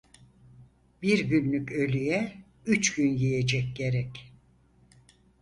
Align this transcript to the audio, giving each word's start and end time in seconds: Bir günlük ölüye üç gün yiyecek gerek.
Bir 1.01 1.19
günlük 1.19 1.71
ölüye 1.71 2.37
üç 2.65 2.95
gün 2.95 3.17
yiyecek 3.17 3.75
gerek. 3.75 4.31